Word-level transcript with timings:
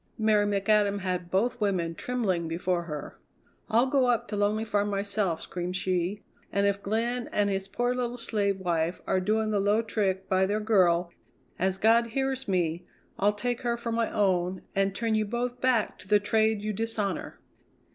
Mary 0.17 0.47
McAdam 0.47 1.01
had 1.01 1.29
both 1.29 1.61
women 1.61 1.93
trembling 1.93 2.47
before 2.47 2.85
her. 2.85 3.19
"I'll 3.69 3.85
go 3.85 4.07
up 4.07 4.27
to 4.29 4.35
Lonely 4.35 4.65
Farm 4.65 4.89
myself," 4.89 5.41
screamed 5.41 5.75
she, 5.75 6.23
"and 6.51 6.65
if 6.65 6.81
Glenn 6.81 7.27
and 7.27 7.51
his 7.51 7.67
poor 7.67 7.93
little 7.93 8.17
slave 8.17 8.59
wife 8.59 8.99
are 9.05 9.19
doing 9.19 9.51
the 9.51 9.59
low 9.59 9.83
trick 9.83 10.27
by 10.27 10.47
their 10.47 10.59
girl, 10.59 11.11
as 11.59 11.77
God 11.77 12.07
hears 12.07 12.47
me, 12.47 12.83
I'll 13.19 13.33
take 13.33 13.61
her 13.61 13.77
for 13.77 13.91
my 13.91 14.09
own, 14.11 14.63
and 14.73 14.95
turn 14.95 15.13
you 15.13 15.25
both 15.25 15.61
back 15.61 15.99
to 15.99 16.07
the 16.07 16.19
trade 16.19 16.63
you 16.63 16.73
dishonour!" 16.73 17.39